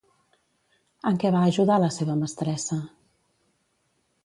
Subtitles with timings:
[1.09, 2.81] En què va ajudar la seva mestressa?